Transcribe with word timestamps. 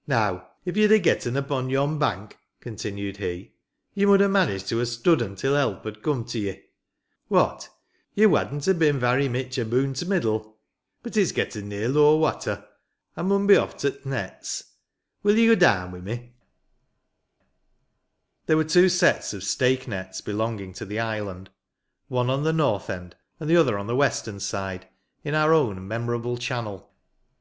Now, 0.06 0.48
if 0.64 0.76
ye'd 0.76 0.92
ha' 0.96 1.02
getten 1.02 1.36
upo' 1.36 1.66
yon 1.66 1.98
bank," 1.98 2.38
continued 2.60 3.16
he," 3.16 3.54
ye 3.94 4.04
mud 4.06 4.20
ha' 4.20 4.28
managed 4.28 4.68
to 4.68 4.78
ha' 4.78 4.84
studden 4.84 5.34
till 5.36 5.56
help 5.56 5.84
had 5.84 6.04
come 6.04 6.24
to 6.26 6.38
ye. 6.38 6.66
What, 7.26 7.68
ye 8.14 8.26
wadn't 8.26 8.64
ha' 8.66 8.78
bin 8.78 9.00
varra 9.00 9.28
mich 9.28 9.58
aboon 9.58 9.94
t' 9.94 10.06
middle. 10.06 10.60
*.... 10.78 11.02
But 11.02 11.16
it's 11.16 11.32
getten 11.32 11.68
near 11.68 11.88
law 11.88 12.14
watter. 12.16 12.64
I 13.16 13.22
mun 13.22 13.48
be 13.48 13.56
off 13.56 13.76
to 13.78 13.90
t' 13.90 14.08
nets. 14.08 14.62
Will 15.24 15.36
ye 15.36 15.48
go 15.48 15.56
daan 15.56 15.90
wi'me?" 15.90 16.30
There 18.46 18.56
were 18.56 18.62
two 18.62 18.88
sets 18.88 19.34
of" 19.34 19.42
stake 19.42 19.88
nets" 19.88 20.20
belonging 20.20 20.74
to 20.74 20.84
the 20.86 21.00
island; 21.00 21.50
one 22.06 22.30
on 22.30 22.44
the 22.44 22.52
north 22.52 22.88
end, 22.88 23.16
and 23.40 23.50
the 23.50 23.56
other 23.56 23.76
on 23.76 23.88
the 23.88 23.96
western 23.96 24.38
side, 24.38 24.86
in 25.24 25.34
our 25.34 25.52
own 25.52 25.88
memorable 25.88 26.36
channel. 26.36 26.92